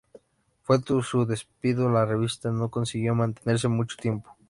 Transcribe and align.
Tras 0.65 1.05
su 1.05 1.27
despido 1.27 1.87
la 1.91 2.05
revista 2.07 2.49
no 2.49 2.69
consiguió 2.71 3.13
mantenerse 3.13 3.67
mucho 3.67 3.97
tiempo. 3.97 4.35